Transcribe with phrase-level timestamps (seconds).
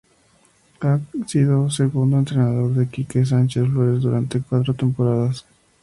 [0.79, 5.45] Ha sido segundo entrenador de Quique Sánchez Flores durante cuatro temporadas.